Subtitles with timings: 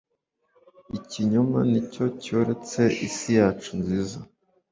[0.97, 4.19] Ikinyoma nicyo cyoretse isi yacu nziza